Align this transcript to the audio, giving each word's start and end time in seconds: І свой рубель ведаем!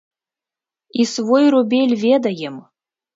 І 1.03 1.05
свой 1.15 1.45
рубель 1.57 1.93
ведаем! 2.05 2.55